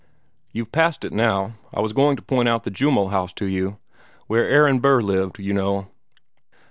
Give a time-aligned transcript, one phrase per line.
[0.51, 1.59] "You've passed it now.
[1.71, 3.77] I was trying to point out the Jumel house to you
[4.25, 5.89] where Aaron Burr lived, you know."